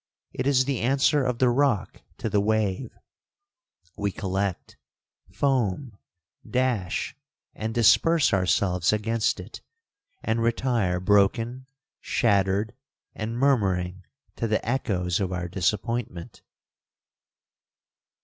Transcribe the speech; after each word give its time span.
It 0.33 0.47
is 0.47 0.65
the 0.65 0.79
answer 0.81 1.23
of 1.23 1.37
the 1.37 1.51
rock 1.51 2.01
to 2.17 2.27
the 2.27 2.41
wave—we 2.41 4.11
collect, 4.13 4.75
foam, 5.31 5.95
dash, 6.49 7.15
and 7.53 7.71
disperse 7.71 8.33
ourselves 8.33 8.91
against 8.91 9.39
it, 9.39 9.61
and 10.23 10.41
retire 10.41 10.99
broken, 10.99 11.67
shattered, 11.99 12.73
and 13.13 13.37
murmuring 13.37 14.03
to 14.37 14.47
the 14.47 14.67
echoes 14.67 15.19
of 15.19 15.31
our 15.31 15.47
disappointment. 15.47 16.41